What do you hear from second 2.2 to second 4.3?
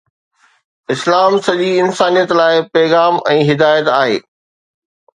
لاءِ پيغام ۽ هدايت آهي.